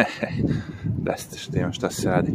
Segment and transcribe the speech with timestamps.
[1.06, 2.32] da ste što imam šta se radi.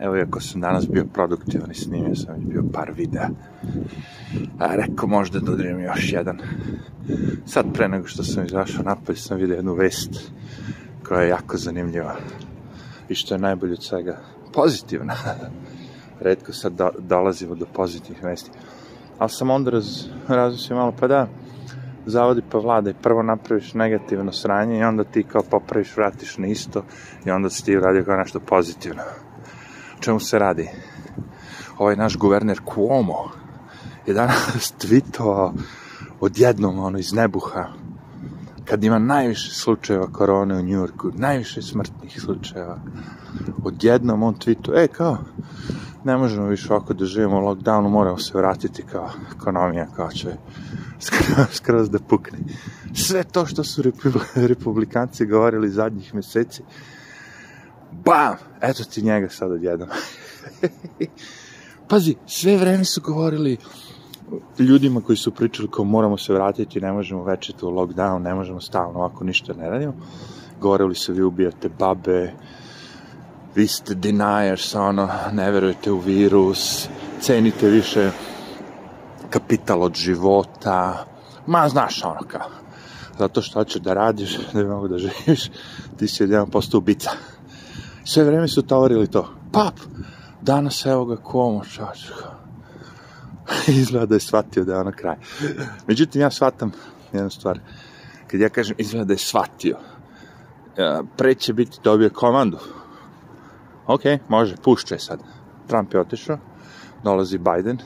[0.00, 3.28] Evo, iako sam danas bio produktivan i snimio sam bio par videa.
[4.58, 6.38] A rekao možda da dodajem još jedan.
[7.46, 10.32] Sad pre nego što sam izašao napolje sam vidio jednu vest
[11.08, 12.16] koja je jako zanimljiva.
[13.08, 14.18] I što je najbolje od svega,
[14.52, 15.14] pozitivna.
[16.20, 18.50] Redko sad do, dolazimo do pozitivnih vesti.
[19.18, 21.28] Ali sam onda raz, razmislio malo, pa da,
[22.06, 26.84] zavodi pa vlada prvo napraviš negativno sranje i onda ti kao popraviš, vratiš na isto
[27.24, 29.02] i onda si ti uradio kao nešto pozitivno.
[29.98, 30.68] O čemu se radi?
[31.78, 33.30] Ovaj naš guverner Cuomo
[34.06, 35.52] je danas tweetovao
[36.20, 37.66] odjednom ono iz nebuha
[38.64, 42.78] kad ima najviše slučajeva korone u Njurku, najviše smrtnih slučajeva,
[43.64, 45.18] odjednom on tweetuje, e kao,
[46.04, 50.28] ne možemo više ovako da živimo u lockdownu, moramo se vratiti kao ekonomija, kao će
[51.00, 52.38] skroz, skroz da pukne.
[52.94, 53.82] Sve to što su
[54.34, 56.62] republikanci govorili zadnjih meseci,
[58.04, 59.88] bam, eto ti njega sad odjednom.
[61.88, 63.56] Pazi, sve vreme su govorili
[64.58, 68.60] ljudima koji su pričali kao moramo se vratiti, ne možemo večeti u lockdown, ne možemo
[68.60, 69.94] stalno ovako ništa ne radimo.
[70.60, 72.32] Govorili su vi ubijate babe,
[73.54, 76.88] vi ste deniers, ono, ne verujete u virus,
[77.20, 78.10] cenite više
[79.30, 81.06] kapital od života,
[81.46, 82.50] ma znaš ono kao,
[83.18, 85.50] zato što hoćeš da radiš, da bi mogu da živiš,
[85.98, 87.10] ti si jedan posto ubica.
[88.04, 89.74] Sve vreme su tavorili to, pap,
[90.40, 92.42] danas evo ga komo čačka.
[93.68, 95.16] izgleda da je shvatio da je ono kraj.
[95.86, 96.72] Međutim, ja shvatam
[97.12, 97.58] jednu stvar.
[98.26, 99.76] Kad ja kažem izgleda da je shvatio,
[101.16, 102.58] pre će biti dobio komandu.
[103.86, 105.20] Ok, može, pušće sad.
[105.66, 106.38] Trump je otišao,
[107.04, 107.78] dolazi Biden,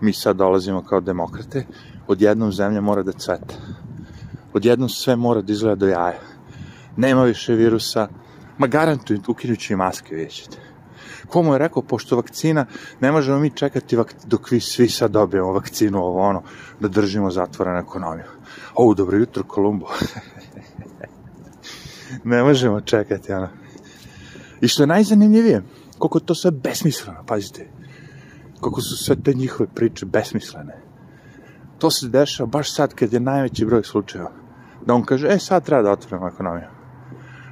[0.00, 1.66] mi sad dolazimo kao demokrate,
[2.06, 3.54] odjednom zemlja mora da cveta.
[4.54, 6.20] Odjednom sve mora da izgleda do jaja.
[6.96, 8.08] Nema više virusa,
[8.58, 10.58] ma garantujem, ukinući i maske, vidjet
[11.32, 12.66] ko mu je rekao, pošto vakcina,
[13.00, 16.42] ne možemo mi čekati dok vi svi sad dobijemo vakcinu, ovo ono,
[16.80, 18.24] da držimo zatvorenu ekonomiju.
[18.74, 19.86] O, dobro jutro, Kolumbo.
[22.24, 23.61] ne možemo čekati, ono.
[24.62, 25.62] I što je najzanimljivije,
[25.98, 27.68] koliko to sve besmisleno, pazite,
[28.60, 30.82] koliko su sve te njihove priče besmislene.
[31.78, 34.30] To se dešava baš sad kad je najveći broj slučajeva.
[34.86, 36.68] Da on kaže, e, sad treba da otvorimo ekonomiju.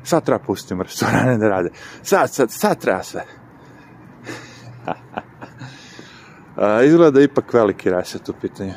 [0.04, 1.70] Sad treba pustimo restorane da rade.
[2.02, 3.24] Sad, sad, sad treba sve.
[6.56, 8.72] A, izgleda da je ipak veliki reset u pitanju.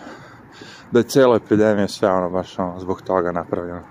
[0.92, 3.82] Da je cijela epidemija sve ono baš ono zbog toga napravljeno.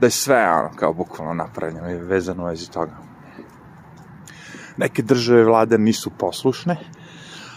[0.00, 3.03] Da je sve ono kao bukvalno napravljeno i vezano u vezi toga.
[4.76, 6.76] Neke države vlade nisu poslušne,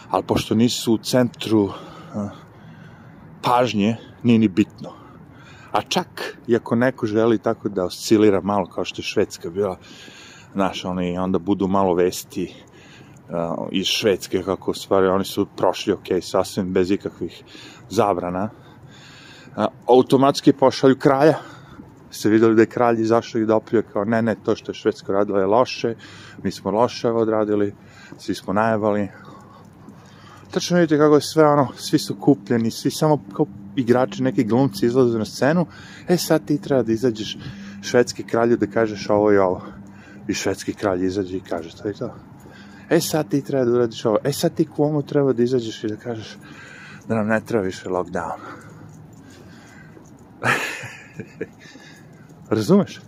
[0.09, 1.69] ali pošto nisu u centru
[3.41, 4.94] pažnje, nije ni bitno.
[5.72, 9.77] A čak, i ako neko želi tako da oscilira malo, kao što je Švedska bila,
[10.53, 12.53] znaš, oni onda budu malo vesti,
[13.29, 17.44] uh, iz Švedske, kako stvari, oni su prošli ok, sasvim bez ikakvih
[17.89, 18.50] zabrana.
[19.56, 21.38] Uh, automatski pošalju kralja,
[22.12, 25.13] ste videli da je kralj izašao i dopljuje kao ne, ne, to što je Švedska
[25.13, 25.95] radila je loše,
[26.44, 27.73] mi smo loše odradili,
[28.18, 29.07] svi smo najavali.
[30.51, 33.45] Tačno vidite kako je sve ono, svi su kupljeni, svi samo kao
[33.75, 35.66] igrači, neki glumci izlaze na scenu,
[36.07, 37.38] e sad ti treba da izađeš
[37.81, 39.62] švedski kralju da kažeš ovo i ovo.
[40.28, 42.13] I švedski kralj izađe i kaže to i to
[42.89, 45.88] e sad ti treba da uradiš ovo, e sad ti komu treba da izađeš i
[45.88, 46.38] da kažeš
[47.07, 48.39] da nam ne treba više lockdown.
[52.49, 53.01] Razumeš?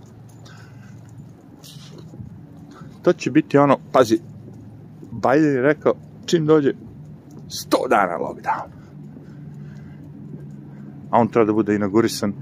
[3.02, 4.20] To će biti ono, pazi,
[5.12, 5.94] Biden je rekao,
[6.26, 6.74] čim dođe
[7.50, 8.70] 100 dana lockdown.
[11.10, 12.34] A on treba da bude inaugurisan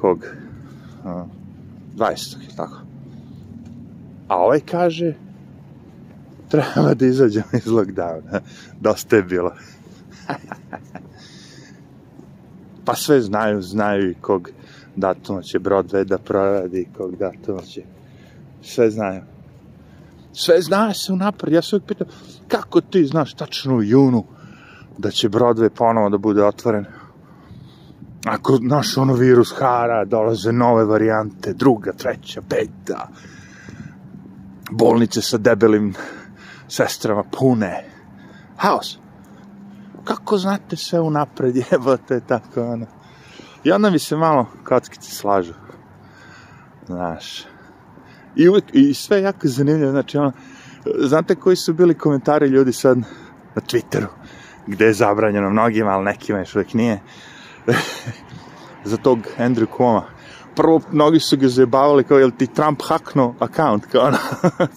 [0.00, 0.18] kog
[1.04, 1.10] uh,
[1.96, 2.56] 20.
[2.56, 2.80] tako.
[4.28, 5.14] A ovaj kaže
[6.48, 8.40] treba da izađemo iz lockdowna.
[8.80, 9.52] Dosta je bilo.
[12.84, 14.50] pa sve znaju, znaju i kog
[14.96, 17.82] datuma će Broadway da proradi, kog datuma će...
[18.62, 19.22] Sve znaju.
[20.32, 21.52] Sve zna se unapred.
[21.52, 22.06] Ja se uvijek pitam,
[22.48, 24.24] kako ti znaš tačno u junu
[24.98, 26.84] da će Broadway ponovo da bude otvoren?
[28.26, 33.08] Ako naš ono virus hara, dolaze nove varijante, druga, treća, peta,
[34.70, 35.94] bolnice sa debelim
[36.68, 37.84] sestrama pune.
[38.56, 38.98] Haos.
[40.04, 42.86] Kako znate sve unapred, jebote, tako ono.
[43.64, 45.52] I onda mi se malo kockice slažu.
[46.86, 47.44] Znaš.
[48.36, 50.32] I, uvijek, I sve jako zanimljivo, znači ono,
[50.98, 52.98] znate koji su bili komentari ljudi sad
[53.54, 54.06] na Twitteru,
[54.66, 57.00] gde je zabranjeno mnogima, ali nekima još uvijek nije,
[58.90, 60.04] za tog Andrew Koma.
[60.56, 64.18] prvo, mnogi su ga zajebavali kao, jel ti Trump hakno account, kao ono,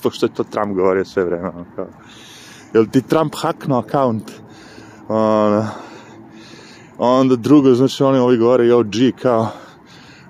[0.04, 1.88] pošto je to Trump govorio sve vreme, kao,
[2.74, 4.32] jel ti Trump hakno account,
[5.08, 5.68] ono,
[6.98, 9.48] onda drugo, znači oni ovi govore, jo, G, kao,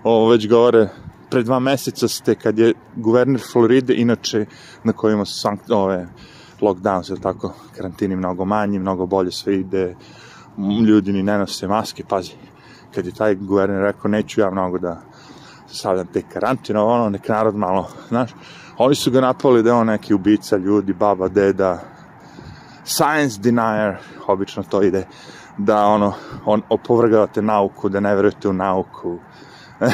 [0.03, 0.89] ovo već govore,
[1.29, 4.45] pre dva meseca ste, kad je guverner Floride, inače,
[4.83, 6.07] na kojima su sankt, ove,
[6.61, 9.95] lockdowns, ili tako, karantini mnogo manji, mnogo bolje sve ide,
[10.87, 12.33] ljudi ni ne nose maske, pazi,
[12.95, 15.01] kad je taj guverner rekao, neću ja mnogo da
[15.67, 18.31] stavljam te karantine, ono, nek narod malo, znaš,
[18.77, 21.79] oni su ga napali da je on neki ubica ljudi, baba, deda,
[22.85, 23.97] science denier,
[24.27, 25.07] obično to ide,
[25.57, 26.13] da ono,
[26.45, 29.17] on opovrgavate nauku, da ne verujete u nauku.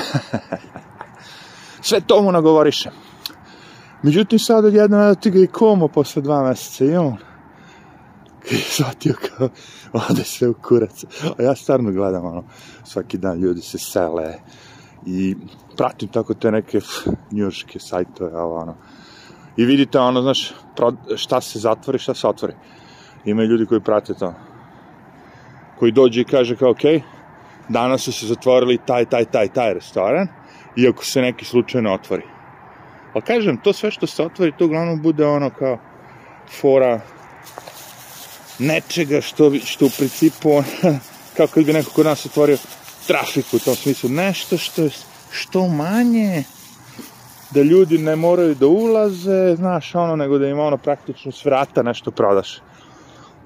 [1.81, 2.89] Sve to mu nagovoriše.
[4.04, 7.18] Međutim, sad odjedno evo ti ga i komo posle dva meseca i on
[8.51, 9.50] je shvatio kao
[10.10, 11.04] ode sve u kurac.
[11.39, 12.44] A ja stvarno gledam, ono,
[12.83, 14.33] svaki dan ljudi se sele
[15.06, 15.36] i
[15.77, 16.80] pratim tako te neke
[17.31, 18.75] njurške sajtove, ono,
[19.57, 20.54] i vidite, ono, znaš,
[21.15, 22.54] šta se zatvori, šta se otvori.
[23.25, 24.33] Ima ljudi koji prate to.
[25.84, 27.02] Koji dođe i kaže kao, okay,
[27.70, 30.28] danas su se zatvorili taj, taj, taj, taj restoran,
[30.76, 32.24] iako se neki slučajno otvori.
[33.14, 35.78] Ali kažem, to sve što se otvori, to uglavnom bude ono kao
[36.62, 37.02] fora
[38.60, 40.64] nečega što, što u principu,
[41.38, 42.58] kao kad bi neko kod nas otvorio
[43.08, 44.90] trafiku u tom smislu, nešto što je
[45.32, 46.44] što manje,
[47.52, 51.84] da ljudi ne moraju da ulaze, znaš, ono, nego da im ono praktično s vrata
[51.84, 52.62] nešto prodaš.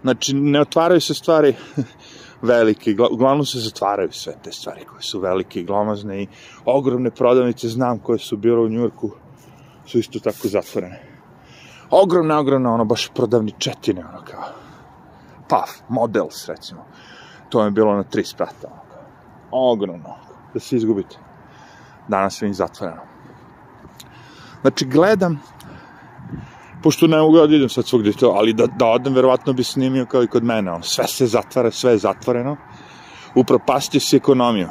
[0.02, 1.56] Znači, ne otvaraju se stvari
[2.42, 6.28] velike, uglavnom se zatvaraju sve te stvari koje su velike i glomazne i
[6.66, 9.12] ogromne prodavnice, znam koje su bilo u Njurku,
[9.86, 11.04] su isto tako zatvorene.
[11.90, 14.44] Ogromne, ogromne, ono, baš prodavni četine, ono kao,
[15.50, 16.86] paf, models, recimo.
[17.50, 20.16] To je bilo na tri sprata, ono ogromno,
[20.54, 21.18] da se izgubite.
[22.08, 23.02] Danas sve im zatvoreno.
[24.62, 25.42] Znači, gledam,
[26.88, 30.06] pošto ne mogu da idem sad svogde to, ali da, da odem, verovatno bi snimio
[30.06, 32.56] kao i kod mene, ono, sve se zatvara, sve je zatvoreno,
[33.36, 34.70] upropastio si ekonomiju,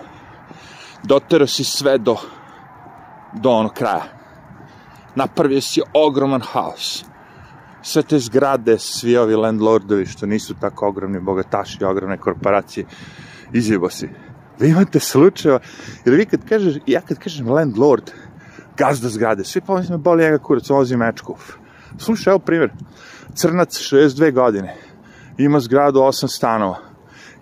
[1.02, 2.16] dotero si sve do,
[3.34, 4.06] do ono kraja,
[5.14, 7.04] napravio si ogroman haos,
[7.82, 12.86] sve te zgrade, svi ovi landlordovi, što nisu tako ogromni bogataši, ogromne korporacije,
[13.52, 14.08] izjebo si.
[14.58, 15.60] Vi imate slučajeva,
[16.04, 18.10] jer vi kad kažeš, ja kad kažem landlord,
[18.76, 21.36] gazda zgrade, svi pomislim, boli njega kurac, on vozi mečku.
[21.98, 22.70] Slušaj, evo primjer,
[23.34, 24.74] crnac, 62 godine,
[25.38, 26.78] ima zgradu 8 stanova,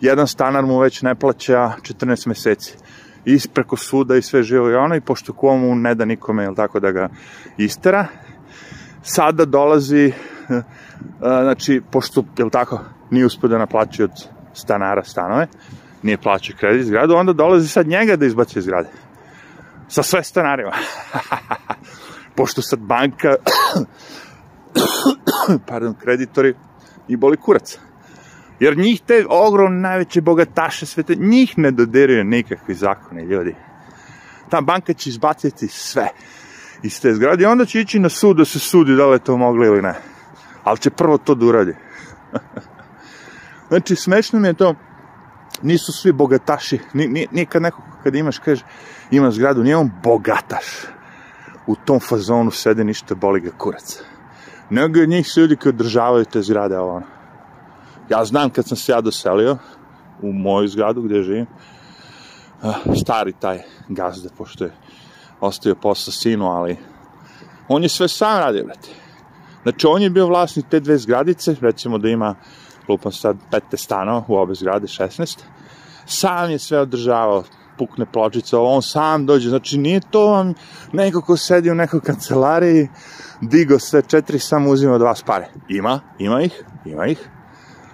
[0.00, 2.76] jedan stanar mu već ne plaća 14 meseci,
[3.24, 6.80] ispreko suda i sve živo i ono, i pošto komu ne da nikome, jel tako,
[6.80, 7.08] da ga
[7.56, 8.06] istera,
[9.02, 10.12] sada dolazi,
[11.18, 12.80] znači, pošto, jel tako,
[13.10, 14.10] nije uspio da naplaći od
[14.52, 15.46] stanara stanove,
[16.02, 18.88] nije plaćao kredit zgradu, onda dolazi sad njega da izbaci zgrade.
[19.88, 20.72] Sa sve stanarima.
[22.36, 23.34] Pošto sad banka,
[25.68, 26.54] pardon, kreditori,
[27.08, 27.78] i boli kurac.
[28.60, 33.54] Jer njih te ogromne najveće bogataše svete, njih ne dodiraju nikakvi zakoni, ljudi.
[34.50, 36.08] Ta banka će izbaciti sve
[36.82, 39.24] iz te zgrade i onda će ići na sud da se sudi da li je
[39.24, 39.94] to mogli ili ne.
[40.64, 41.74] Ali će prvo to da uradi.
[43.68, 44.74] znači, smešno mi je to,
[45.62, 46.78] nisu svi bogataši,
[47.30, 48.64] nije kad neko, kad imaš, kaže,
[49.10, 50.66] ima zgradu, nije on bogataš.
[51.66, 54.02] U tom fazonu sede ništa boli ga kurac.
[54.70, 57.02] Nego od njih su ljudi koji održavaju te zgrade, ovo.
[58.10, 59.58] Ja znam kad sam se ja doselio
[60.22, 61.46] u moju zgradu gde živim,
[63.00, 64.72] stari taj gazda, pošto je
[65.40, 66.76] ostavio posla sinu, ali
[67.68, 68.88] on je sve sam radio, brate.
[69.62, 72.34] Znači, on je bio vlasnik te dve zgradice, recimo da ima,
[72.88, 75.38] lupam sad, 15 stanova u obe zgrade, 16.
[76.06, 77.44] Sam je sve održavao,
[77.78, 80.54] pukne pločica, on sam dođe, znači nije to vam
[80.92, 82.88] neko ko sedi u nekoj kancelariji,
[83.40, 85.48] digo sve četiri, samo uzima od vas pare.
[85.68, 87.28] Ima, ima ih, ima ih,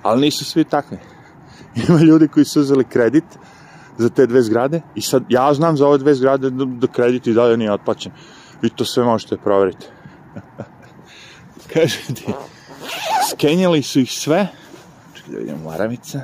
[0.02, 0.98] ali nisu svi takvi.
[1.88, 3.24] Ima ljudi koji su uzeli kredit
[3.98, 7.26] za te dve zgrade i sad ja znam za ove dve zgrade da, da kredit
[7.26, 8.12] i dalje nije otplaćen.
[8.62, 9.86] Vi to sve možete proveriti.
[11.74, 12.26] Kaže ti,
[13.30, 14.48] skenjali su ih sve,
[15.14, 16.20] čekaj da vidim maramica,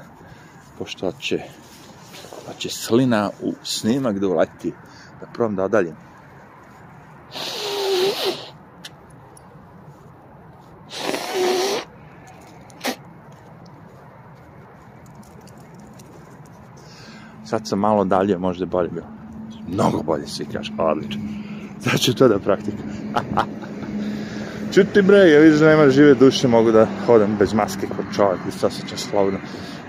[0.79, 1.43] pošto će,
[2.53, 4.73] će slina u snimak da uleti,
[5.21, 5.97] da probam da odaljim.
[17.45, 19.07] Sad sam malo dalje, možda je bolje bilo.
[19.69, 21.23] Mnogo bolje svi kaže, odlično.
[21.81, 22.87] Sad ću to da praktikam.
[24.75, 28.41] Čuti bre, ja vidim da nema žive duše, mogu da hodam bez maske kod čovjek
[28.49, 29.39] i se osjećam slobodno.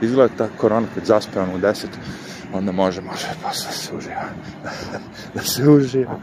[0.01, 1.89] Izgleda ta korona kad zaspevam u deset.
[2.53, 4.23] Onda može, može, posle se uživa.
[5.35, 6.19] da se uživa.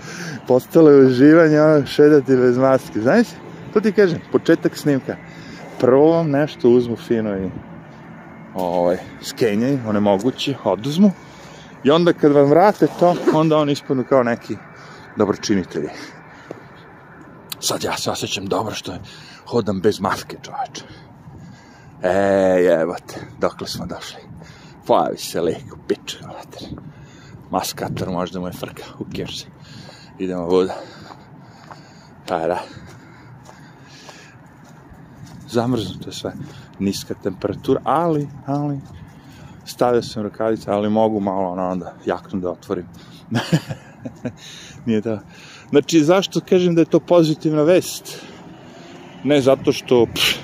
[0.47, 3.01] Postalo je uživanje, ono, šedati bez maske.
[3.01, 3.27] Znaš,
[3.73, 5.17] to ti kažem, početak snimka.
[5.81, 7.51] Prvo vam nešto uzmu fino i
[8.55, 11.11] ovaj, skenjaj, one mogući, oduzmu.
[11.85, 14.57] I onda kad vam vrate to, onda oni ispadnu kao neki
[15.17, 15.89] dobročinitelji.
[17.61, 18.99] Sad ja se osjećam dobro što je
[19.47, 20.85] hodam bez maske, čoveče.
[22.03, 22.11] E,
[22.63, 24.21] jebate, dokle smo došli.
[24.87, 26.69] Pojavi se lik u piču, mater.
[27.51, 29.47] Maskator možda mu je frka, who cares.
[30.19, 30.75] Idemo voda.
[32.29, 32.63] Pa da.
[35.49, 36.33] Zamrznuto sve.
[36.79, 38.81] Niska temperatura, ali, ali,
[39.65, 42.87] stavio sam rukavice, ali mogu malo ono onda jaknu da otvorim.
[44.87, 45.19] Nije to.
[45.71, 48.19] Znači, zašto kažem da je to pozitivna vest?
[49.25, 50.44] Ne zato što, pff,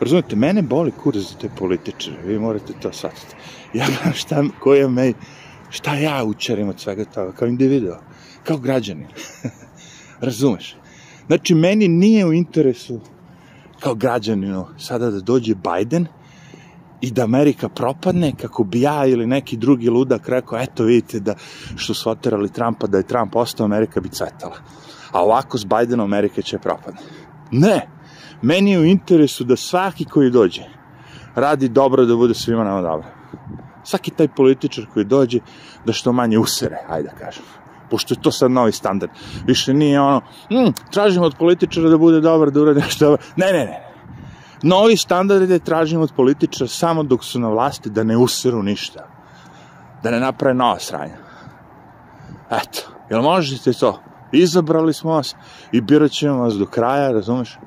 [0.00, 3.34] razumete, mene boli kurac za te političare, vi morate to shvatiti.
[3.74, 5.12] Ja gledam šta, koja me,
[5.70, 7.96] šta ja učarim od svega toga, kao individuo,
[8.44, 9.06] kao građanin.
[10.20, 10.76] Razumeš?
[11.26, 13.00] Znači, meni nije u interesu
[13.80, 16.06] kao građaninu sada da dođe Biden
[17.00, 21.34] i da Amerika propadne kako bi ja ili neki drugi ludak rekao, eto vidite da
[21.76, 24.56] što su oterali Trumpa, da je Trump ostao, Amerika bi cvetala.
[25.12, 27.00] A ovako s Bidenom Amerika će propadne.
[27.50, 27.99] Ne!
[28.42, 30.62] Meni je u interesu da svaki koji dođe
[31.34, 33.06] radi dobro da bude svima nama dobro.
[33.84, 35.40] Svaki taj političar koji dođe
[35.84, 37.42] da što manje usere, ajde da kažem.
[37.90, 39.12] Pošto je to sad novi standard.
[39.46, 43.22] Više nije ono, hm, tražimo od političara da bude dobar, da uradi nešto dobro.
[43.36, 43.90] Ne, ne, ne.
[44.62, 49.08] Novi standard je tražimo od političara samo dok su na vlasti da ne useru ništa.
[50.02, 51.16] Da ne naprave nova sranja.
[52.50, 52.80] Eto,
[53.10, 54.00] jel možete to?
[54.32, 55.34] Izabrali smo vas
[55.72, 57.58] i birat ćemo vas do kraja, razumeš?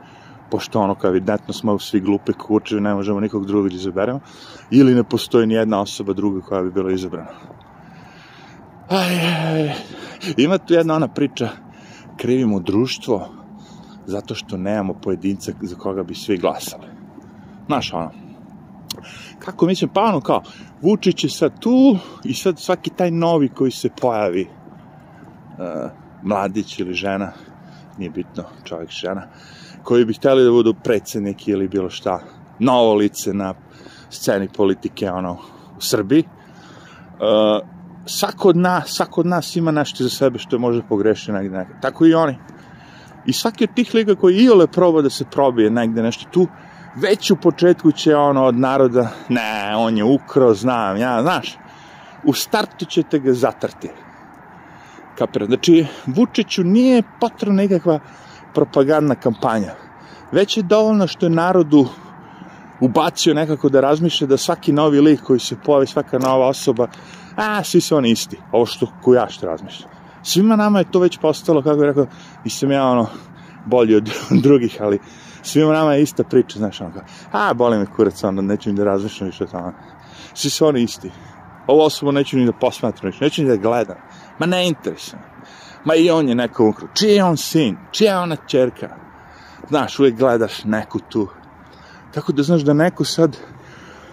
[0.53, 4.19] Pošto ono kao evidentno smo svi glupi kučevi, ne možemo nikog drugog da izaberemo,
[4.71, 7.31] ili ne postoji ni jedna osoba druga koja bi bila izabrana.
[8.89, 9.71] Aj, aj,
[10.37, 11.49] ima tu jedna ona priča,
[12.17, 13.29] krivimo društvo
[14.05, 16.87] zato što nemamo pojedinca za koga bi svi glasali.
[17.65, 18.11] Znaš, ono,
[19.39, 20.43] kako mislim, pa ono kao,
[20.81, 25.91] Vučić je sad tu i sad svaki taj novi koji se pojavi, uh,
[26.23, 27.31] mladić ili žena,
[27.97, 29.27] nije bitno, čovjek, žena,
[29.83, 32.19] koji bi hteli da budu predsednik ili bilo šta,
[32.59, 33.53] novo lice na
[34.09, 35.33] sceni politike, ono,
[35.77, 36.23] u Srbiji.
[36.23, 37.67] Uh,
[38.05, 41.57] svako od nas, svako od nas ima nešto za sebe što je možda pogrešiti negde
[41.57, 41.79] nekada.
[41.79, 42.37] Tako i oni.
[43.25, 46.47] I svaki od tih liga koji iole proba da se probije negde nešto tu,
[46.95, 51.57] već u početku će ono od naroda, ne, on je ukrao, znam, ja, znaš,
[52.23, 53.89] u startu ćete ga zatrti.
[55.17, 55.45] Kapira.
[55.45, 57.99] Znači, Vučiću nije potrebna nekakva
[58.53, 59.73] propagandna kampanja.
[60.31, 61.87] Već je dovoljno što je narodu
[62.81, 66.87] ubacio nekako da razmišlja da svaki novi lik koji se pojavi, svaka nova osoba,
[67.35, 68.37] a, svi su oni isti.
[68.51, 69.89] Ovo što, ko ja što razmišljam.
[70.23, 72.07] Svima nama je to već postalo, kako bih rekao,
[72.43, 73.07] nisam ja ono
[73.65, 74.09] bolji od
[74.43, 74.99] drugih, ali
[75.41, 78.75] svima nama je ista priča, znaš, ono kao, a, boli me kurac, onda neću ni
[78.75, 79.73] da razmišljam više o tome.
[80.33, 81.11] Svi su oni isti.
[81.67, 83.97] Ovo osobu neću ni da posmatram, neću ni da gledam.
[84.39, 85.32] Ma ne interesuje.
[85.85, 86.87] Ma i on je neko ukro.
[86.93, 87.77] Čiji je on sin?
[87.91, 88.89] Čija je ona čerka?
[89.69, 91.27] Znaš, uvijek gledaš neku tu.
[92.13, 93.37] Tako da znaš da neko sad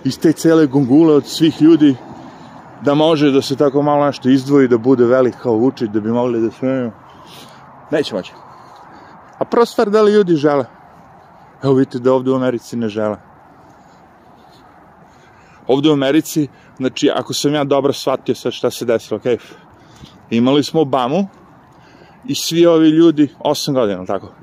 [0.05, 1.97] iz te cele gungule od svih ljudi
[2.83, 6.13] da može da se tako malo nešto izdvoji, da bude velik kao Vučić, da bi
[6.13, 6.93] mogli da smiju.
[7.91, 8.33] Neće moći.
[9.39, 10.65] A prva stvar, da li ljudi žele?
[11.63, 13.17] Evo vidite da ovde u Americi ne žele.
[15.67, 19.41] Ovde u Americi, znači, ako sam ja dobro shvatio sad šta se desilo, okej, okay.
[20.31, 21.29] imali smo Obamu
[22.29, 24.35] i svi ovi ljudi, 8 godina, tako,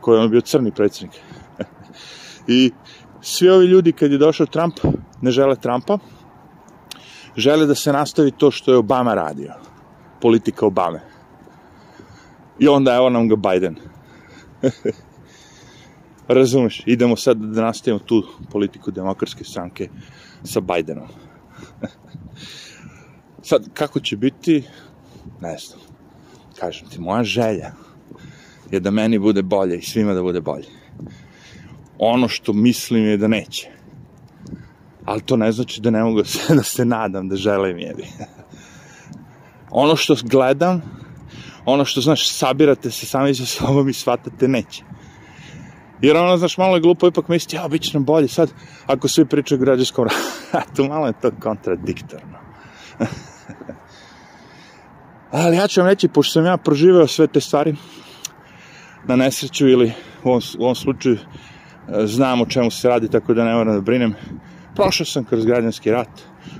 [0.00, 1.20] koji je bio crni predsjednik.
[2.48, 2.70] I
[3.20, 4.74] svi ovi ljudi, kad je došao Trump,
[5.20, 5.98] ne žele Trumpa,
[7.36, 9.52] žele da se nastavi to što je Obama radio.
[10.20, 11.00] Politika Obame.
[12.58, 13.76] I onda evo nam ga Biden.
[16.28, 19.88] Razumeš, idemo sad da nastavimo tu politiku demokratske stranke
[20.44, 21.08] sa Bidenom.
[23.48, 24.64] sad, kako će biti,
[25.40, 25.89] ne znam.
[26.60, 27.72] Kažem ti, moja želja
[28.70, 30.66] je da meni bude bolje i svima da bude bolje.
[31.98, 33.80] Ono što mislim je da neće
[35.10, 36.22] ali to ne znači da ne mogu
[36.58, 38.06] da se nadam, da želim jebi.
[39.82, 40.82] ono što gledam,
[41.64, 44.84] ono što, znaš, sabirate se sami sa sobom i shvatate, neće.
[46.00, 48.50] Jer ono, znaš, malo je glupo ipak misliti, ja, bit će nam bolje sad,
[48.86, 50.08] ako svi pričaju o građanskom
[50.52, 52.38] ratu, malo je to kontradiktorno.
[55.30, 57.74] Ali ja ću vam reći, pošto sam ja proživeo sve te stvari,
[59.06, 59.92] na nesreću ili
[60.24, 61.18] u ovom, u ovom slučaju
[62.04, 64.14] znam o čemu se radi, tako da ne moram da brinem,
[64.74, 66.08] prošao sam kroz građanski rat.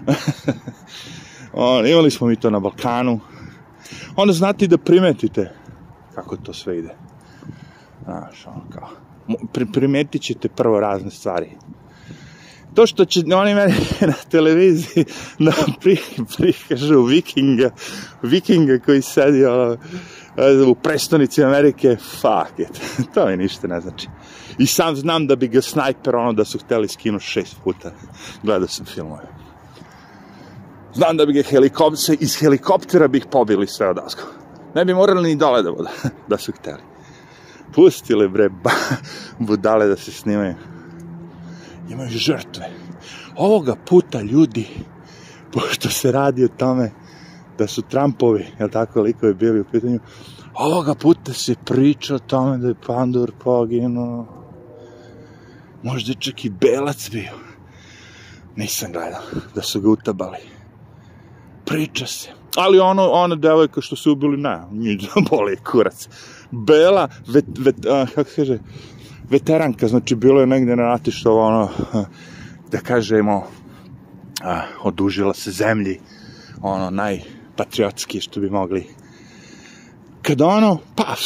[1.53, 3.21] On, imali smo mi to na Balkanu.
[4.17, 5.53] Onda znate da primetite
[6.15, 6.95] kako to sve ide.
[8.05, 8.89] Znaš, ono kao,
[9.53, 11.51] pri, primetit ćete prvo razne stvari.
[12.75, 15.05] To što će oni meni na televiziji
[15.39, 15.97] da pri,
[16.37, 17.71] prikažu vikinga,
[18.23, 19.77] vikinga koji sedi ono,
[20.67, 22.81] u prestonici Amerike, fuck it,
[23.15, 24.09] to mi ništa ne znači.
[24.59, 27.93] I sam znam da bi ga snajper, ono, da su hteli skinuti šest puta.
[28.43, 29.29] Gledao sam filmove.
[30.95, 34.23] Znam da bi ga helikopter, iz helikoptera bih pobili sve od Asko.
[34.75, 35.71] Ne bi morali ni dole da
[36.29, 36.83] da su hteli.
[37.75, 38.71] Pustili bre, ba,
[39.39, 40.55] budale da se snimaju.
[41.91, 42.71] Imaju žrtve.
[43.37, 44.67] Ovoga puta ljudi,
[45.53, 46.91] pošto se radi o tome
[47.59, 50.01] da su Trumpovi, jel tako, likovi bili u pitanju,
[50.55, 54.27] ovoga puta se priča o tome da je Pandur poginuo.
[55.83, 57.33] Možda čak i Belac bio.
[58.57, 59.23] Nisam gledao
[59.55, 60.39] da su ga utabali.
[61.65, 62.29] Priča se.
[62.57, 66.09] Ali ono, ona devojka što su ubili, ne, njih boli kurac.
[66.51, 68.59] Bela, vet, vet, a, kako se kaže,
[69.31, 71.69] veteranka, znači bilo je negde na ratištu, ono,
[72.71, 73.47] da kažemo,
[74.43, 76.01] a, odužila se zemlji,
[76.63, 78.87] ono, najpatriotski što bi mogli.
[80.23, 81.21] Kada ono, paf,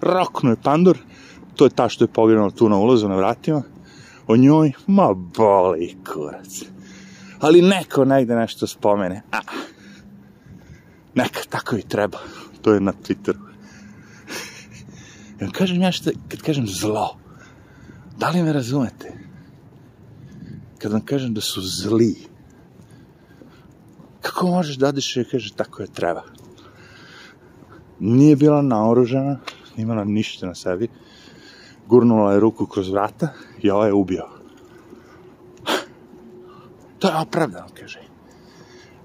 [0.00, 0.98] roknu je pandur,
[1.56, 3.62] to je ta što je pogledala tu na ulazu na vratima,
[4.26, 6.62] o njoj, ma boli kurac.
[7.40, 9.38] Ali neko negde nešto spomene, a,
[11.14, 12.18] neka, tako i treba,
[12.62, 13.38] to je na Twitteru.
[15.40, 17.16] Ja kažem ja što, kad kažem zlo,
[18.18, 19.12] da li me razumete?
[20.78, 22.16] Kad vam kažem da su zli,
[24.20, 26.22] kako možeš da odiš i kaže tako je treba?
[27.98, 29.38] Nije bila naoružana,
[29.76, 30.88] nije imala ništa na sebi,
[31.86, 33.28] gurnula je ruku kroz vrata
[33.62, 34.24] i ovaj je ubio.
[36.98, 38.00] To je opravdano, kaže.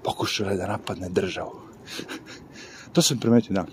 [0.02, 1.60] Pokušao je da napadne državu.
[2.92, 3.66] to sam primetio, da.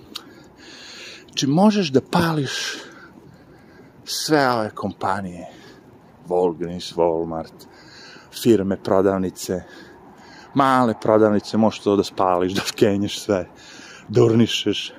[1.25, 2.51] Znači, možeš da pališ
[4.11, 5.45] sve ove kompanije,
[6.27, 7.65] Walgreens, Walmart,
[8.41, 9.63] firme, prodavnice,
[10.53, 13.47] male prodavnice, možeš to da spališ, da skenješ sve,
[14.07, 14.93] da urnišeš,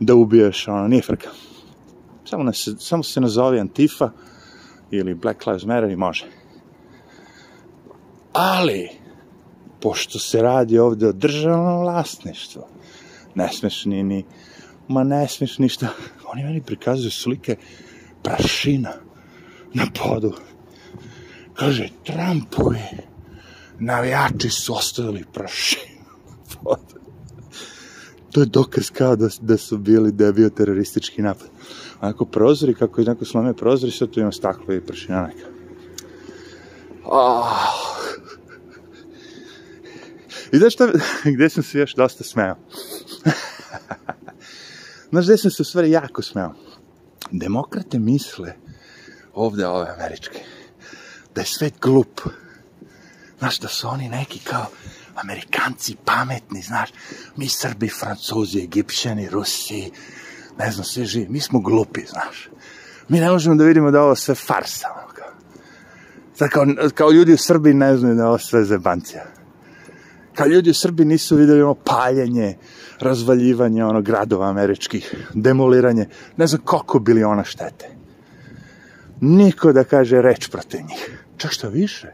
[0.00, 1.28] da ubiješ, ono, nije frka.
[2.24, 4.10] Samo, ne, samo se nazove Antifa
[4.90, 6.26] ili Black Lives Matter i može.
[8.32, 8.88] Ali,
[9.80, 12.62] pošto se radi ovde o državnom vlasništvu,
[13.34, 14.24] ne smeš ni, ni
[14.88, 15.88] ma ne smiješ ništa.
[16.32, 17.56] Oni meni prikazuju slike
[18.22, 18.92] prašina
[19.74, 20.32] na podu.
[21.54, 22.82] Kaže, Trumpovi
[23.78, 26.04] navijači su ostavili prašinu
[26.64, 27.00] na.
[28.32, 31.48] To je dokaz kao da, da su bili da je bio teroristički napad.
[32.00, 35.46] Onako prozori, kako je neko slome prozori, sad tu ima staklo i prašina neka.
[37.04, 37.80] Oh.
[40.52, 40.88] I znaš šta,
[41.34, 42.54] gde sam se još dosta smeo?
[45.10, 46.52] Znaš, gde sam se u stvari jako smeo?
[47.32, 48.54] Demokrate misle,
[49.34, 50.38] ovde ove američke,
[51.34, 52.20] da je svet glup.
[53.38, 54.66] Znaš, da su oni neki kao
[55.14, 56.90] Amerikanci pametni, znaš,
[57.36, 59.90] mi Srbi, Francuzi, Egipćani, Rusi,
[60.58, 62.48] ne znam, sve živi, mi smo glupi, znaš.
[63.08, 65.30] Mi ne možemo da vidimo da ovo sve farsa, ono kao.
[66.94, 69.39] Kao, ljudi u Srbiji ne znaju da ovo sve zebancija.
[70.40, 72.56] Kao ljudi u Srbiji nisu videli ono paljenje,
[73.00, 77.88] razvaljivanje ono gradova američkih, demoliranje, ne znam koliko bili ona štete.
[79.20, 81.24] Niko da kaže reč protiv njih.
[81.36, 82.12] Čak što više,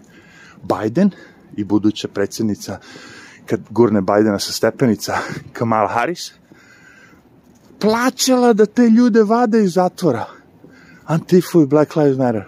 [0.62, 1.10] Biden
[1.56, 2.78] i buduća predsjednica,
[3.46, 5.18] kad gurne Bidena sa stepenica,
[5.52, 6.32] Kamala Harris,
[7.78, 10.26] plaćala da te ljude vade iz zatvora.
[11.04, 12.44] Antifu i Black Lives Matter.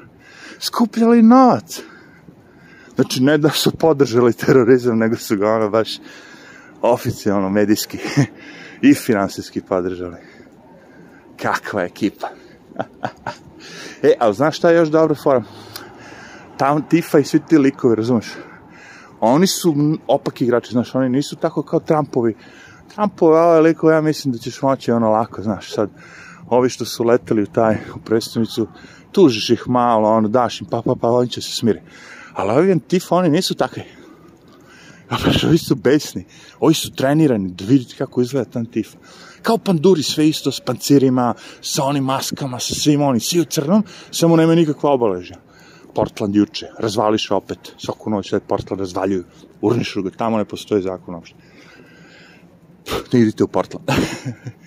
[0.61, 1.81] Skupljali novac.
[2.99, 5.99] Znači, ne da su podržali terorizam, nego su ga ono baš
[6.83, 7.99] oficijalno medijski
[8.89, 10.17] i finansijski podržali.
[11.43, 12.29] Kakva ekipa.
[14.03, 15.43] e, ali znaš šta je još dobro fora?
[16.57, 18.27] Tam Tifa i svi ti likovi, razumeš?
[19.21, 19.75] Oni su
[20.07, 22.37] opaki igrači, znaš, oni nisu tako kao Trumpovi.
[22.95, 25.91] Trumpovi, ove likove, ja mislim da ćeš moći ono lako, znaš, sad,
[26.49, 28.69] ovi što su leteli u taj, u predstavnicu,
[29.13, 31.81] tužiš ih malo, ono, daš im, pa, pa, pa, oni će se smiri.
[32.39, 33.83] Ali ovi Antifa, oni nisu takvi.
[35.11, 36.25] Ja baš, ovi su besni.
[36.61, 38.99] Ovi su trenirani, da vidite kako izgleda ta Antifa.
[39.43, 43.83] Kao panduri, sve isto s pancirima, sa onim maskama, sa svim onim, svi u crnom,
[44.11, 45.41] samo nema nikakva obaležja.
[45.95, 49.25] Portland juče, razvališ opet, svaku noć sve Portland razvaljuju,
[49.61, 51.37] urnišu ga, tamo ne postoji zakon uopšte.
[53.13, 53.91] Ne idite u Portland.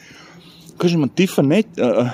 [0.81, 2.09] Kažem, Antifa ne, uh,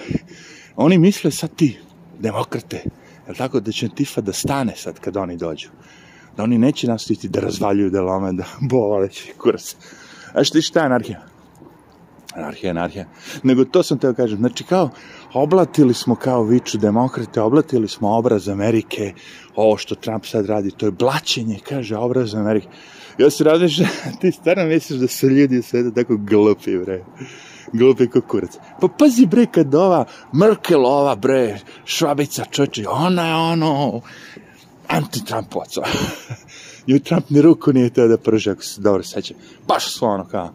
[0.75, 1.77] oni misle sad ti,
[2.19, 2.83] demokrate,
[3.27, 5.69] je tako, da će Antifa da stane sad kad oni dođu
[6.37, 9.75] da oni neće nastaviti da razvaljuju, da lome, da boleći kurac.
[10.33, 11.21] A što šta je anarhija?
[12.35, 13.05] Anarhija, anarhija.
[13.43, 14.37] Nego to sam teo kažem.
[14.37, 14.89] Znači kao,
[15.33, 19.13] oblatili smo kao viču demokrate, oblatili smo obraz Amerike,
[19.55, 22.67] ovo što Trump sad radi, to je blaćenje, kaže, obraz Amerike.
[23.17, 23.77] Ja se radiš,
[24.21, 27.03] ti stvarno misliš da su ljudi sve tako glupi, bre.
[27.73, 28.57] Glupi kukurac.
[28.81, 34.01] Pa pazi, bre, kad ova Merkelova, bre, švabica čoči, ona je ono,
[34.87, 35.77] anti-Trumpovac.
[36.87, 39.33] Ju Trump ni ruku nije teo da prže, ako se dobro seća.
[39.67, 40.49] Baš svo ono kao,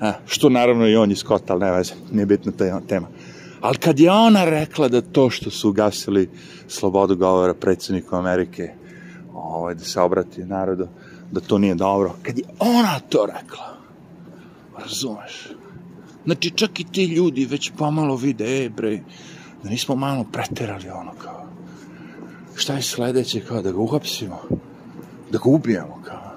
[0.00, 3.08] a, što naravno i on je Scott, ali ne veze, nije bitna ta tema.
[3.60, 6.30] Ali kad je ona rekla da to što su ugasili
[6.68, 8.72] slobodu govora predsjedniku Amerike,
[9.34, 10.88] ovaj, da se obrati narodu,
[11.30, 13.76] da to nije dobro, kad je ona to rekla,
[14.78, 15.59] razumeš?
[16.24, 19.00] Znači, čak i ti ljudi već pomalo vide, e, bre,
[19.62, 21.46] da nismo malo preterali ono kao,
[22.56, 24.40] šta je sledeće, kao da ga uhapsimo,
[25.30, 26.32] da ga ubijemo, kao.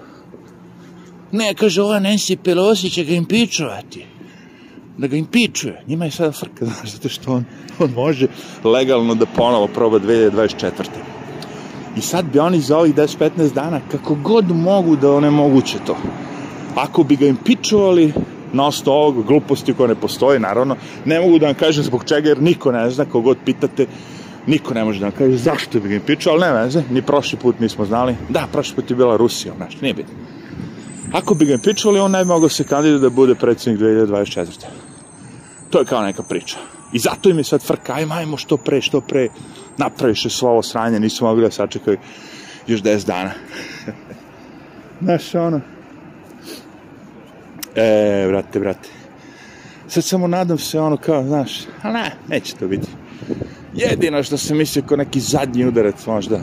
[1.32, 4.06] Ne, kaže, ova Nancy Pelosi će ga impičovati
[4.98, 5.84] da ga impičuje.
[5.88, 7.46] Njima je sada frka, znaš, zato što on,
[7.80, 8.28] on može
[8.64, 10.72] legalno da ponovo proba 2024.
[11.98, 15.98] I sad bi oni za ovih 10-15 dana kako god mogu da one moguće to.
[16.76, 18.14] Ako bi ga impičovali
[18.54, 22.30] na osnovu ovog gluposti koja ne postoji, naravno, ne mogu da vam kažem zbog čega,
[22.30, 23.88] jer niko ne zna, kogod pitate,
[24.48, 27.60] niko ne može da vam kaže zašto bi ga impičovali, ne veze, ni prošli put
[27.60, 28.16] nismo znali.
[28.30, 30.14] Da, prošli put je bila Rusija, znaš, nije bitno.
[31.12, 34.46] Ako bi ga impičovali, on ne bi mogao se kandidati da bude predsjednik 2024.
[35.70, 36.58] To je kao neka priča.
[36.94, 39.28] I zato im je sad frka, ajmo, ajmo što pre, što pre,
[39.78, 41.98] napraviše svo ovo sranje, nisu mogli da sačekaju
[42.68, 43.32] još 10 dana.
[45.02, 45.62] Znaš, ono,
[47.76, 48.90] e, brate, brate,
[49.88, 52.88] sad samo nadam se, ono, kao, znaš, a ne, neće to biti.
[53.74, 56.40] Jedino što se misli kao neki zadnji udarac možda,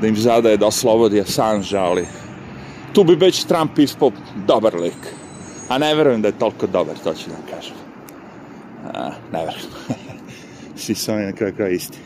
[0.00, 2.06] da im zadaje da oslobodi Assange, ali
[2.92, 4.10] tu bi već Trump ispao
[4.46, 5.14] dobar lik.
[5.68, 7.74] A ne verujem da je toliko dobar, to ću da vam kažem.
[8.94, 9.70] A, ne verujem.
[10.76, 11.98] Svi su oni na kraju kraja isti.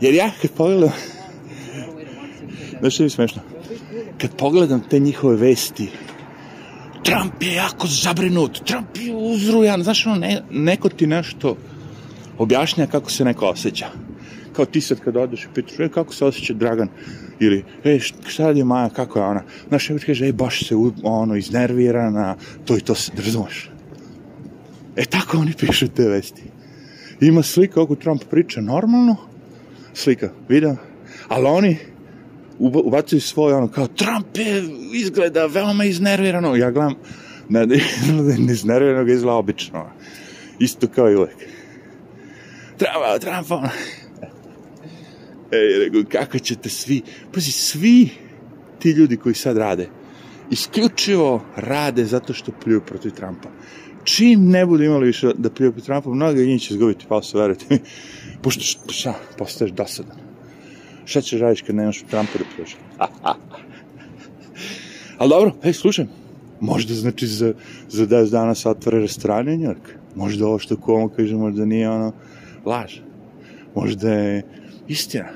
[0.00, 0.92] Jer ja kad pogledam...
[2.80, 3.42] Znaš što je smešno?
[4.18, 5.90] Kad pogledam te njihove vesti,
[7.04, 11.56] Trump je jako zabrinut, Trump je uzrujan, znaš ono, ne, neko ti nešto
[12.38, 13.86] objašnja kako se neko osjeća.
[14.52, 16.88] Kao ti sad kad odeš i pitaš, e, kako se osjeća Dragan?
[17.40, 19.42] Ili, e, šta radi Maja, kako je ona?
[19.68, 23.70] Znaš, ja kaže, e, baš se ono, iznervirana, to i to se, razumeš?
[24.96, 26.42] E tako oni pišu te vesti.
[27.20, 29.16] Ima slika kako Trump priča normalno,
[29.94, 30.76] slika, video,
[31.28, 31.78] ali oni
[32.58, 36.56] ubacuju svoje ono kao Trump je izgleda veoma iznervirano.
[36.56, 36.94] Ja gledam,
[37.48, 37.66] ne,
[38.52, 39.90] iznervirano, ga izgleda obično.
[40.58, 41.36] Isto kao i uvek.
[42.78, 43.68] Treba, Trump, ono.
[45.52, 47.02] Ej, rego, kako ćete svi,
[47.34, 48.08] pazi, svi
[48.78, 49.88] ti ljudi koji sad rade,
[50.50, 53.48] isključivo rade zato što pljuju protiv Trumpa
[54.04, 57.64] čim ne budu imali više da prije protiv Trumpa, mnogo njih će izgubiti posao, verujte
[57.70, 57.78] mi.
[58.42, 60.31] Pošto, šta, postaješ dosadan.
[61.04, 62.76] Šta ćeš radiš kad nemaš Trumpa da priješ?
[65.18, 66.06] Ali dobro, hej, slušaj,
[66.60, 67.54] možda znači za,
[67.88, 69.88] za 10 dana se otvore restorane u Njork.
[70.14, 72.12] Možda ovo što komu kaže, možda nije ono
[72.66, 72.98] laž.
[73.74, 74.42] Možda je
[74.88, 75.28] istina.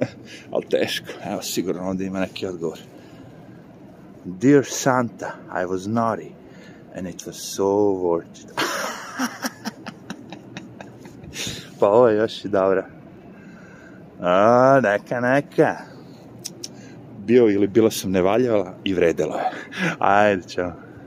[0.52, 2.78] Ali teško, evo sigurno onda ima neki odgovor.
[4.24, 6.30] Dear Santa, I was naughty
[6.96, 7.64] and it was so
[8.04, 8.50] worth it.
[11.80, 12.99] pa ovo je još i dobra.
[14.22, 15.76] A, neka, neka.
[17.18, 19.50] Bio ili bila sam nevaljala i vredelo je.
[19.98, 20.89] Ajde, čao.